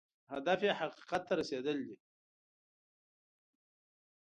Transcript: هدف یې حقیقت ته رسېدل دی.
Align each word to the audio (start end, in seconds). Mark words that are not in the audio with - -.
هدف 0.33 0.59
یې 0.67 0.71
حقیقت 0.79 1.21
ته 1.27 1.33
رسېدل 1.39 1.77
دی. 1.87 1.95